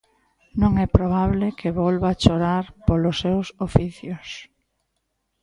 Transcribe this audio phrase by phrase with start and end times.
[0.61, 4.27] Non é probable que volva chorar polos seus oficios.